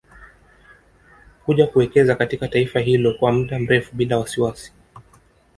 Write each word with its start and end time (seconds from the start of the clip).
Kuja 1.45 1.67
kuwekeza 1.67 2.15
katika 2.15 2.47
taifa 2.47 2.79
hilo 2.79 3.13
kwa 3.13 3.31
mda 3.31 3.59
mrefu 3.59 3.95
bila 3.95 4.17
wasiwasi 4.19 4.73